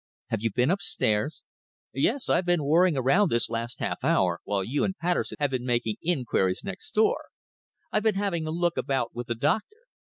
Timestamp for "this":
3.29-3.51